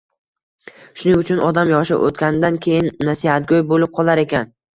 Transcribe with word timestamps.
Shuning 1.01 1.21
uchun 1.23 1.41
odam 1.47 1.73
yoshi 1.73 1.99
o‘tganidan 2.07 2.59
keyin 2.67 2.89
nasihatgo‘y 3.11 3.69
bo‘lib 3.75 3.95
qolar 4.01 4.25
ekan. 4.25 4.51